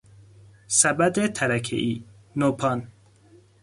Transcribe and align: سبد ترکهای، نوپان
سبد 0.67 1.33
ترکهای، 1.33 2.03
نوپان 2.35 2.87